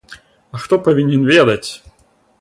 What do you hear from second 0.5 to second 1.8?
А хто павінен ведаць?